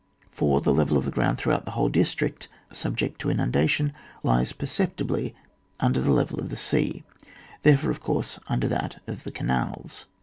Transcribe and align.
4. 0.31 0.61
The 0.61 0.73
level 0.73 0.97
of 0.97 1.05
the 1.05 1.11
ground 1.11 1.37
throughout 1.37 1.65
the 1.65 1.71
whole 1.77 1.87
district 1.87 2.47
subject 2.71 3.21
to 3.21 3.29
inundation, 3.29 3.93
lies 4.23 4.51
perceptibly 4.51 5.35
under 5.79 5.99
the 6.01 6.09
level 6.11 6.39
of 6.39 6.49
the 6.49 6.57
sea, 6.57 7.03
therefore, 7.61 7.91
of 7.91 7.99
course, 7.99 8.39
under 8.47 8.67
that 8.67 8.99
of 9.05 9.25
the 9.25 9.31
canals. 9.31 10.07